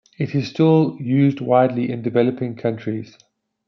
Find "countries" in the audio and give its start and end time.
2.55-3.15